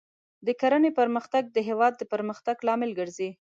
[0.45, 3.29] د کرنې پرمختګ د هېواد د پرمختګ لامل ګرځي.